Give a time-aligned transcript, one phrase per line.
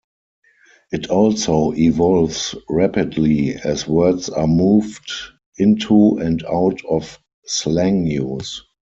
[0.91, 5.11] It also evolves rapidly, as words are moved
[5.59, 8.63] into and out of slang use.